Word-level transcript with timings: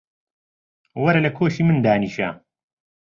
وەرە 1.01 1.19
لە 1.25 1.31
کۆشی 1.37 1.63
من 1.67 1.77
دانیشە. 1.85 2.29